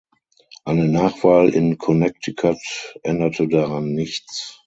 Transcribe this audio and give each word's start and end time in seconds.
Eine 0.65 0.87
Nachwahl 0.87 1.49
in 1.53 1.77
Connecticut 1.77 2.57
änderte 3.03 3.47
daran 3.47 3.91
nichts. 3.91 4.59